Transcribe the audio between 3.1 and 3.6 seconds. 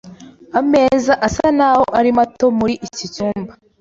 cyumba.